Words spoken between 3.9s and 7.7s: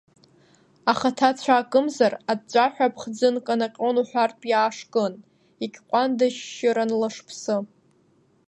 уҳәартә иаашкын, иагьҟәандашьшьыран Лашԥсы.